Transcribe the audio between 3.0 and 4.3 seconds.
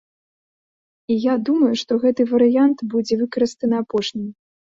выкарыстаны апошнім.